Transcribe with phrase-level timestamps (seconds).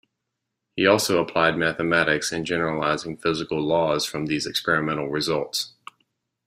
[0.75, 5.73] He also applied mathematics in generalizing physical laws from these experimental results.